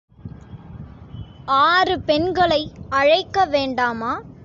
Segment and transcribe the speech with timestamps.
[1.45, 2.71] ஆறு பெண்களை
[2.89, 4.21] அழைக்க வேண்டாமா?